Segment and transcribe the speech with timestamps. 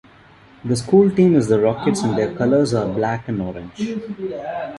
[0.65, 3.97] The school team is the Rockets and their colors are black and orange.